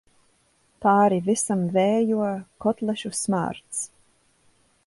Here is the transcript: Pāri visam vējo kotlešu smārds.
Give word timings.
Pāri 0.85 1.19
visam 1.27 1.61
vējo 1.77 2.31
kotlešu 2.65 3.15
smārds. 3.23 3.87